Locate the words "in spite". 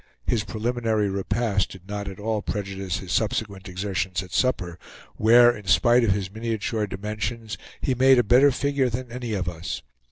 5.55-6.03